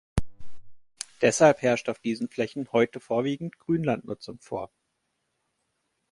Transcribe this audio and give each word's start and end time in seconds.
Deshalb 1.21 1.61
herrscht 1.61 1.87
auf 1.87 1.99
diesen 1.99 2.27
Flächen 2.27 2.69
heute 2.71 2.99
vorwiegend 2.99 3.59
Grünlandnutzung 3.59 4.39
vor. 4.39 4.71